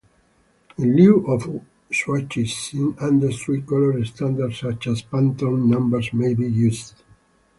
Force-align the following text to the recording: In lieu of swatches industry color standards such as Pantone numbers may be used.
In 0.79 0.95
lieu 0.95 1.27
of 1.27 1.61
swatches 1.93 2.73
industry 2.73 3.61
color 3.61 4.03
standards 4.03 4.57
such 4.61 4.87
as 4.87 5.03
Pantone 5.03 5.67
numbers 5.69 6.11
may 6.11 6.33
be 6.33 6.47
used. 6.47 6.95